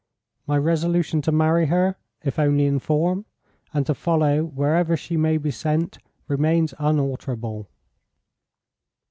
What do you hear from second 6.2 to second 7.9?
remains unalterable."